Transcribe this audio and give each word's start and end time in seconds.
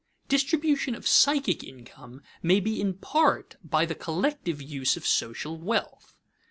_Distribution 0.29 0.97
of 0.97 1.07
psychic 1.07 1.63
income 1.63 2.23
may 2.41 2.59
be 2.59 2.81
in 2.81 2.95
part 2.95 3.57
by 3.63 3.85
the 3.85 3.93
collective 3.93 4.59
use 4.59 4.97
of 4.97 5.05
social 5.05 5.59
wealth. 5.59 6.15